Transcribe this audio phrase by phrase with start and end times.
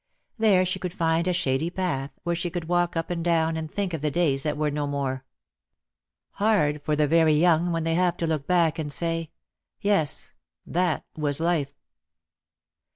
[0.39, 3.69] There she could find a shady path, where she could walk up and down, and
[3.69, 5.25] think of the days that were no more.
[6.31, 9.29] Hard for the very young when they have to look back and say,
[9.79, 10.31] "Yes;
[10.65, 11.75] that was life."